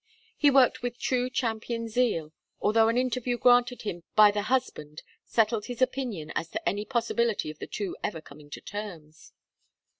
[0.35, 5.65] He worked with true champion zeal, although an interview granted him by the husband settled
[5.65, 9.31] his opinion as to any possibility of the two ever coming to terms.